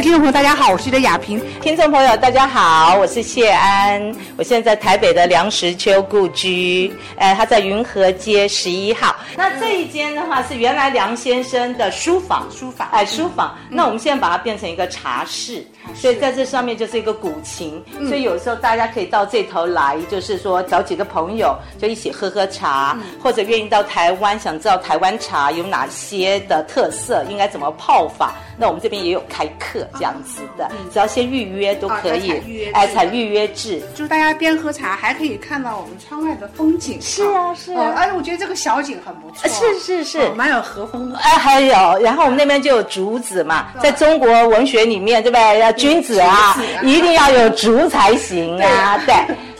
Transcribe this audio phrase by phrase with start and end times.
[0.00, 1.38] 位听众朋友，大家好，我是的雅萍。
[1.60, 4.00] 听众朋友，大家好，我是谢安。
[4.38, 9.14] 我现在在台北的梁实秋故居，哎，他在云和街十一号。
[9.36, 13.54] 那这一间的话是原来梁先生的书房，书房哎，书房。
[13.68, 15.62] 那我们现在把它变成一个茶室，
[15.94, 17.84] 所以在这上面就是一个古琴。
[18.08, 28.32] 所以有时候大家可以到这头来，就是说找几个朋友就一起喝喝茶，或者愿意到台湾想知道台湾茶有哪些的特色，应该怎么泡法。
[28.60, 37.00] 那我们这边也有开课这样子的，只要先预约都可以，哎，采预约制，就是大家边喝茶还可以看到我们窗外的风景。
[37.00, 41.16] 是啊，是啊，而且我觉得这个小景很不错，是是是，蛮有和风的。
[41.16, 45.58] 哎，还有，然后我们那边就有竹子嘛，在中国文学里面，对不对？
[45.60, 49.14] 要君子啊，一定要有竹才行啊，对。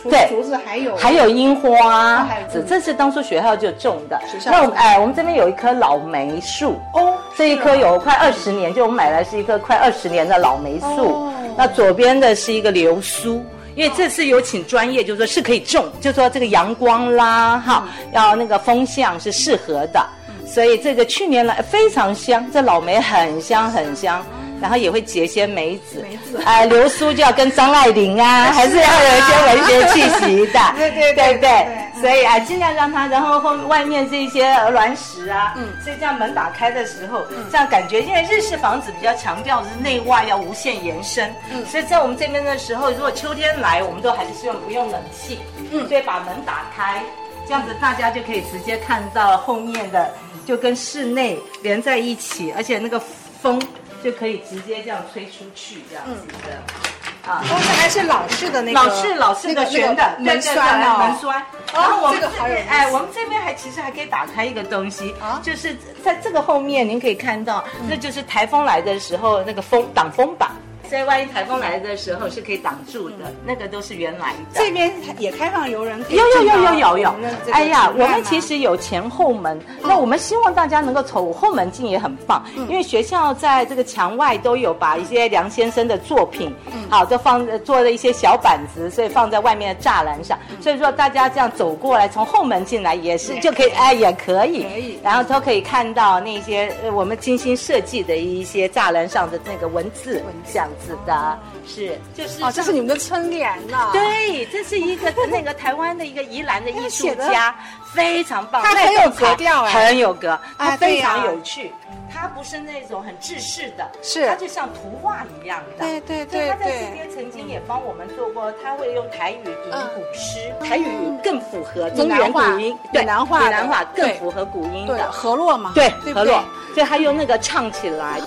[0.09, 4.19] 对，竹子还有还有樱花，这这是当初学校就种的。
[4.45, 11.31] 那我们哎，我们这边有一棵老梅树哦，这一棵有快二十年，就我们买来是一棵快二十年的老梅树。
[11.57, 13.43] 那左边的是一个流苏，
[13.75, 17.83] 因为这次有请专业，就是说是可以种，就说这个阳光啦，哈，
[18.13, 20.03] 要那个风向是适合的，
[20.47, 24.25] 所以这个去年来非常香，这老梅很香很香。
[24.61, 31.67] 然后也会结一些梅子，梅子，哎，流苏就要跟张爱玲啊， 还是要有一些文学气息的， 对对对对，
[31.99, 45.39] 所以啊，尽量让它，然后后外面这些鹅卵石啊，嗯，所以这样门打开的时候，这样感觉，因为日式房子比较强调是内外要无限延伸，嗯，所以在我们这边的时候，如果秋天来，我们都还是希望不用冷气，
[45.71, 47.01] 嗯，所以把门打开，
[47.47, 50.13] 这样子大家就可以直接看到后面的，
[50.45, 53.01] 就跟室内连在一起，而且那个
[53.41, 53.59] 风。
[54.03, 61.45] 就可以直接这样吹出去，这样子的，啊，都是还是老式的那个老式老式的旋的门栓哦，门栓。
[61.73, 70.51] 然后我们这边，哎，我们这边还其实还可以打开一个东西，啊，就是在这个后面，您可以看到，那就是台风来的时候那个风挡风板。
[70.91, 73.15] 所以万一台风来的时候是可以挡住的，
[73.45, 74.59] 那个都是原来的。
[74.59, 77.15] 这边也开放游人，有有有有有有。
[77.53, 86.53] 哎呀，我们其实有前后门，那我们希望大家能够从后门进也很棒，因为学校在这个墙外都有把一些梁先生的作品，
[86.89, 90.37] 好都放做了一些小板子，所以放在外面的栅栏上。
[90.59, 100.21] 所以说大家这样走过来，从后门进来也是就可以，哎也可以，可以，然后都可以看到那些我们精心设计的一些栅栏上的那个文字，
[100.51, 100.67] 这样。
[100.67, 103.89] 子的是，就是哦，这是你们的春联呢。
[103.93, 107.55] 对，这是一个那个台湾的一个宜兰的艺术家，
[107.93, 111.71] 非常棒，他很有格调哎，很有格，他非常有趣。
[112.13, 115.85] 他不是那种很制式的，是，他就像图画一样的。
[115.85, 120.85] 对对对他在这边曾经也帮我们做过，他会用台语吟古诗，台语
[121.23, 125.09] 更符合中原古音，对，南话，闽南话更符合古音的。
[125.09, 126.43] 河洛嘛，对，河洛，
[126.73, 128.19] 所以他用那个唱起来。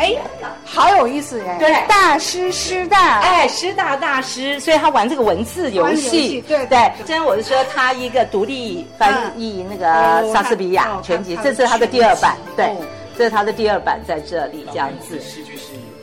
[0.00, 0.16] 哎，
[0.64, 1.58] 好有意思哎！
[1.58, 6.90] 对，大师师大，哎，师大大师，所以他玩这个文字游戏，对对。
[6.98, 12.74] 今天我是说他一个独立翻译那个莎士比亚全集，这是他的第二版，对，
[13.18, 15.20] 这是他的第二版在这里这样子。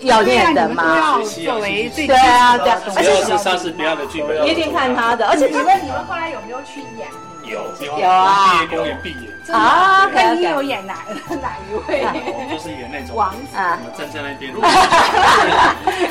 [0.01, 5.25] 要练的嘛，作为最对啊对，而且是莎士比亚的剧本，一定看他的。
[5.25, 7.07] 而且你们你们后来有没有去演？
[7.49, 9.27] 有有啊，毕业公演毕业。
[9.49, 10.95] 啊，那你有演哪
[11.41, 12.01] 哪一位？
[12.51, 14.53] 就是演那种王啊，站在那边。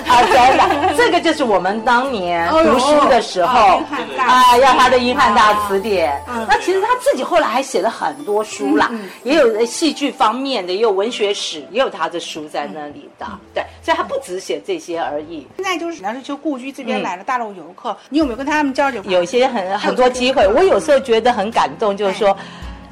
[0.06, 3.82] 啊， 真的， 这个就是我们当年读书的时候
[4.16, 6.18] 啊，要他的英汉大词典。
[6.48, 8.90] 那其实他自己后来还写了很多书啦，
[9.22, 13.26] 也有戏剧方面的，也有文学史，也有他的书在那里的。
[13.52, 15.46] 对，所以他不只写这些而已。
[15.56, 19.02] 现在就是梁实秋故居这边来了大陆游客，你有没有跟他们交流？
[19.04, 22.36] 有一些很很多机会，我有时候觉得很感动，就是说。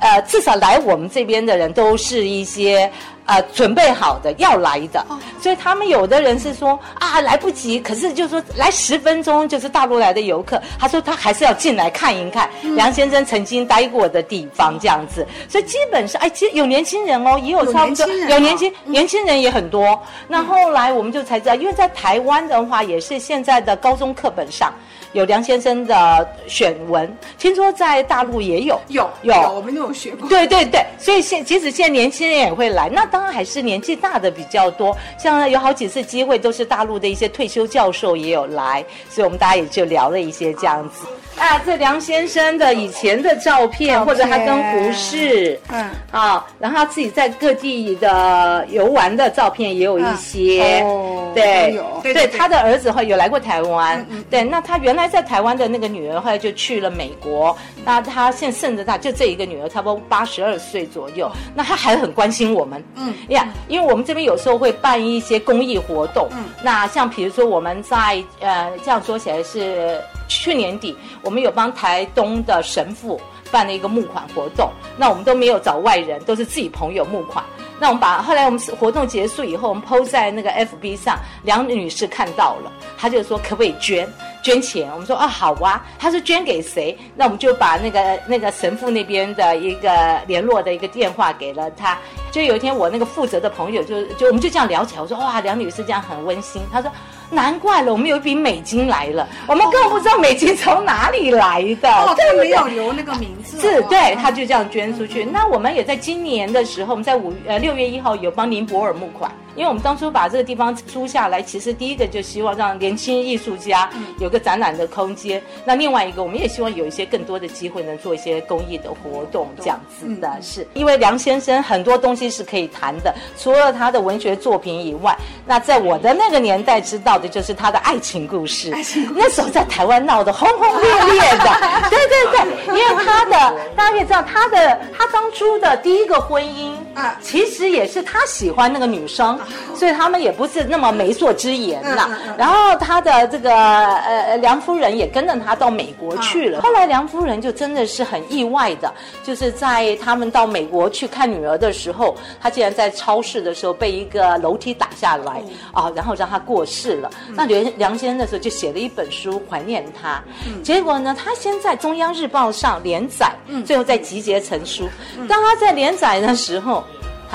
[0.00, 2.90] 呃，至少来我们这边的人都是一些
[3.24, 5.02] 呃准备好的要来的，
[5.40, 19.98] 所以他们有的人是说啊来不及，可是就说来十分钟就是大陆来的游客，他说他还是要进来看一看梁先生曾经待过的地方这样子，所以基本上哎，其实有年轻人哦，也有差不多有年轻年轻人也很多。
[20.28, 24.74] 那后来我们就才知道，因为在台湾的话，也是现在的高中课本上。
[25.14, 30.28] 有梁先生的选文，听说在大陆也有，有有，我们都有学过。
[30.28, 34.94] 对对对，所以现即使现在年轻人也会来，那当然还是年纪大的比较多。
[35.16, 41.06] 像有好几次机会，都是大陆的一些退休教授也有来，所以我们大家也就聊了一些这样子。
[41.06, 41.23] 啊，
[41.64, 45.90] 这梁先生的以前的照片，或者他跟胡适，嗯。
[46.10, 52.38] 啊，然后他自己在各地的游玩的照片也有一些，哦对对对对对。
[52.38, 54.18] 他的儿子会有来过台湾，嗯。
[54.18, 66.44] 嗯对，那他原来在台湾的那个女儿后来就去了美国，那他现在剩的他就这一个女儿，差不多八十二岁左右，那他还很关心我们，嗯呀，因为我们这边有时候会办一些公益活动，嗯。
[66.62, 77.44] 那像比如说我们在呃这样说起来是去年底，我们有帮台东的神父办了一个募款活动，那我们都没有找外人，都是自己朋友募款。
[77.80, 84.08] 那我们把后来我们活动结束以后，我们 PO 在那个 FB 上，梁女士看到了，她就说可不可以捐
[84.42, 84.88] 捐钱？
[84.92, 86.96] 我们说啊好啊，她说捐给谁？
[87.16, 91.98] 那我们就把那个那个神父那边的一个联络的一个电话给了他。
[92.30, 96.90] 就有一天我那个负责的朋友就就我们就这样聊起来，我说哇梁女士这样很温馨，她说。
[97.30, 101.90] 难怪了，我们有一笔美金来了，我们根本不知道美金从哪里来的。
[101.90, 105.24] 哦，他没有留那个名字哦，是对，他就这样捐出去。
[105.24, 115.42] 那我们也在今年的时候，我们在五呃六月一号有帮林博尔募款，因为我们当初把这个地方租下来，其实第一个就希望让年轻艺术家有个展览的空间。
[115.64, 120.66] 那另外一个，我们也希望有一些更多的机会能做一些公益的活动，这样子的是。
[120.74, 125.16] 因为梁先生很多东西是可以谈的，除了他的文学作品以外，
[125.46, 128.70] 那在我的那个年代知道的就是他的爱情故事。
[129.14, 131.44] 那时候在台湾闹得轰轰烈烈的，
[131.90, 133.30] 对对对，因为他的
[133.76, 139.38] 大家可以知道，他的他当初的第一个婚姻啊其实也是他喜欢那个女生，
[139.74, 142.06] 所以他们也不是那么媒妁之言啦。
[142.08, 146.60] 嗯嗯嗯然后他的这个呃梁夫人也跟着他到美国去了。
[146.60, 148.92] 后来梁夫人就真的是很意外的，
[149.22, 155.42] 就是在他们到美国去看女儿的时候，她竟然在超市的时候被一个楼梯打下来
[155.72, 157.10] 啊，然后让她过世了。
[157.30, 160.22] 那梁梁先生那时候就写了一本书怀念她，
[160.62, 163.32] 结果呢，他先在中央日报上连载，
[163.64, 164.88] 最后再集结成书。
[165.28, 166.82] 当他在连载的时候。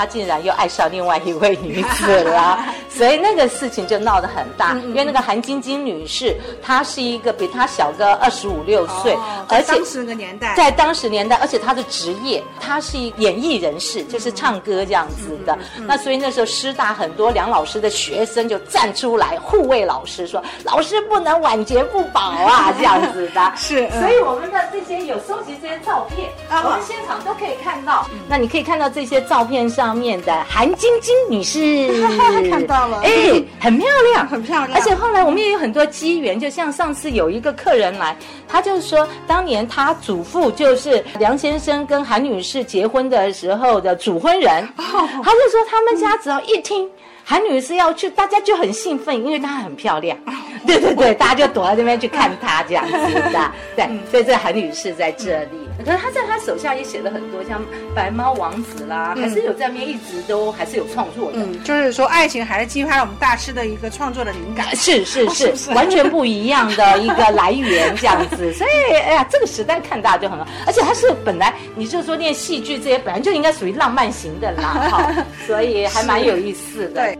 [0.00, 2.58] 他竟然又爱上另外一位女子了，
[3.00, 4.74] 所以那个事情就闹得很大。
[4.74, 15.58] 因为那个韩晶晶女士，她是一个比她小个二十五六岁，哦而且在当时那个年代，在当时年代，而且她的职业，她是一演艺人士，就是唱歌这样子的。
[15.86, 23.52] 那所以那时候师大很多梁老师的学生就站出来护卫老师，说老师不能晚节不保啊，这样子的。
[23.56, 28.06] 是嗯所以我们的这些有收集这些照片，啊我们现场都可以看到。
[28.28, 32.06] 那你可以看到这些照片上面的韩晶晶女士，
[32.50, 34.78] 看到了哎，很漂亮， 很漂亮。
[34.78, 38.16] 而且后来我们也有很多机缘，就像上次有一个客人来，
[38.48, 46.88] 他就说当年他祖父就是梁先生跟韩女士结婚的时候的主婚人，他就说他们家只要一听。
[47.22, 50.18] 韩女士要去，大家就很兴奋，因为她很漂亮。
[50.66, 53.52] 对对对，大家就躲在那边去看他这样子的。
[53.76, 55.68] 对，所以这韩女士在这里。
[55.82, 57.62] 可是她在她手下也写了很多，像
[57.94, 61.38] 白猫王子啦，还是有在那边一直都还是有创作的。
[61.38, 64.66] 嗯，就是说爱情还是激发了我们大师的一个创作的灵感。
[64.76, 77.00] 是是是 完全不一样的一个来源这样子，所以哎呀，这个时代看大家就很好，而且他是本来你就说念戏剧这些本来就应该属于浪漫型的啦，哈，所以还蛮有意思的。
[77.00, 77.18] 对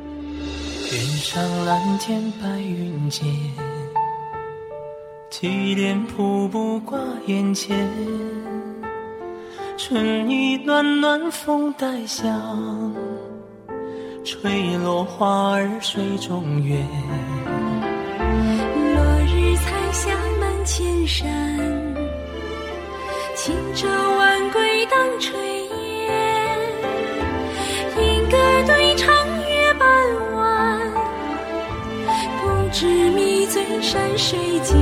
[0.91, 3.25] 天上蓝天白云间，
[5.31, 7.89] 祁连瀑布挂眼前。
[9.77, 12.93] 春意暖暖风带香，
[14.25, 16.85] 吹落花儿水中月。
[18.97, 20.11] 落日彩霞
[20.41, 21.29] 满千山，
[23.37, 23.87] 轻舟
[24.19, 25.31] 晚归当炊
[25.85, 25.90] 烟。
[33.91, 34.79] 山水间。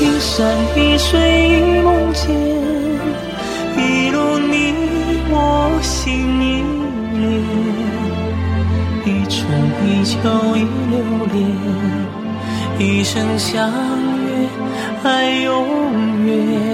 [0.00, 1.14] 一山一水
[1.48, 2.26] 一梦间，
[3.76, 4.74] 一路你
[5.30, 6.02] 我心
[6.42, 6.44] 依
[7.14, 7.22] 恋，
[9.06, 9.38] 一春
[9.86, 10.16] 一秋
[10.56, 10.58] 一
[10.90, 10.98] 留
[11.32, 11.36] 恋，
[12.80, 13.70] 一生相
[14.24, 14.28] 约
[15.04, 15.06] 爱
[15.42, 15.54] 永
[16.26, 16.67] 远。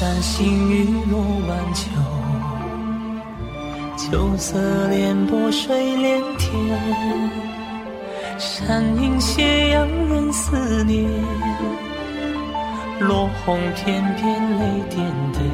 [0.00, 1.90] 山杏雨落晚秋，
[3.98, 6.50] 秋色连波水连天，
[8.38, 11.06] 山影斜阳人思念，
[13.00, 15.44] 落红片片泪点点。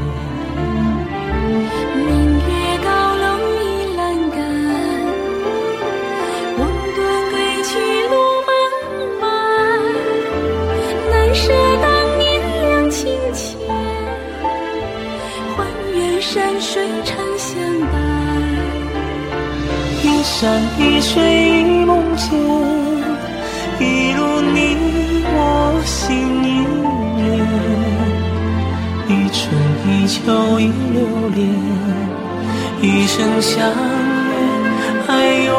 [20.79, 21.15] 一水
[21.61, 22.31] 一梦间，
[23.81, 24.21] 一路
[24.55, 24.57] 你
[25.35, 25.39] 我
[25.85, 26.47] 心依
[27.17, 27.25] 恋。
[29.09, 29.41] 一春
[29.87, 30.15] 一秋
[30.61, 30.63] 一
[30.93, 30.99] 留
[31.35, 31.39] 恋，
[32.81, 33.55] 一生相
[34.29, 34.33] 约
[35.09, 35.11] 爱
[35.45, 35.55] 永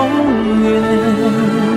[0.63, 1.77] 远。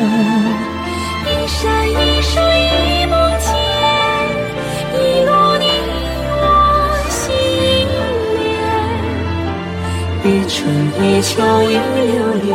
[0.00, 3.50] 一山一水一梦间，
[4.94, 5.64] 一路你
[6.30, 6.42] 我
[7.10, 7.16] 心
[8.36, 8.46] 连。
[10.24, 10.56] 一春
[11.00, 11.66] 一秋一
[12.06, 12.14] 留
[12.44, 12.48] 恋，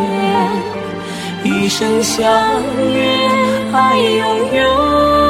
[1.43, 2.21] 一生相
[2.93, 2.95] 约
[3.73, 4.21] 爱永
[4.53, 5.22] 远。